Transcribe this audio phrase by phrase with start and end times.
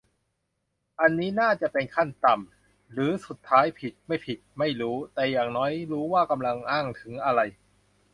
[0.99, 7.41] อันนี้น่าจะเป็นขั้นต่ำ คือสุดท้ายผิดไม่ผิดไม่รู้ แต่อย่างน้อยรู้ว่ากำลังอ้างถึงอะไร